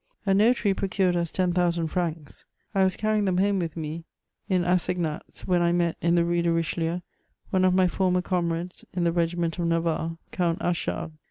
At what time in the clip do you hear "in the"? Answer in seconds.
6.01-6.25, 8.93-9.11